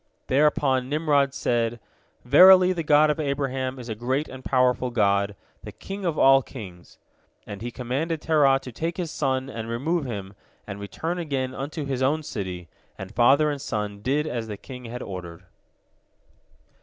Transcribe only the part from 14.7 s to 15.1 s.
had